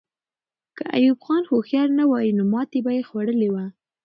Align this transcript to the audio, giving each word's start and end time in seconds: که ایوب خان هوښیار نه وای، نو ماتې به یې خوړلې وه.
که 0.77 0.83
ایوب 0.97 1.19
خان 1.25 1.43
هوښیار 1.49 1.89
نه 1.99 2.05
وای، 2.09 2.29
نو 2.37 2.43
ماتې 2.53 2.79
به 2.85 2.91
یې 2.97 3.03
خوړلې 3.09 3.49
وه. 3.53 3.65